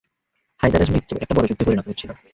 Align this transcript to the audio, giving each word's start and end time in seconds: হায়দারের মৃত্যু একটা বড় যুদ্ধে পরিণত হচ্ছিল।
হায়দারের 0.59 0.93
মৃত্যু 0.93 1.13
একটা 1.17 1.33
বড় 1.35 1.45
যুদ্ধে 1.47 1.65
পরিণত 1.67 1.85
হচ্ছিল। 1.89 2.09